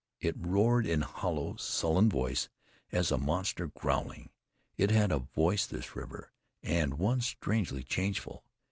[0.19, 2.49] It roared in hollow, sullen voice,
[2.91, 4.31] as a monster growling.
[4.75, 6.31] It had voice, this river,
[6.63, 8.43] and one strangely changeful.